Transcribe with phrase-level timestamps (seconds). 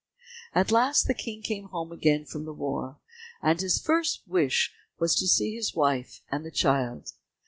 [0.55, 2.97] At last the King came home again from the war,
[3.39, 7.11] and his first wish was to see his wife and the child.